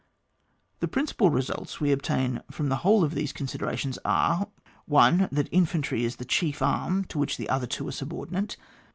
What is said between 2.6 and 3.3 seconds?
the whole of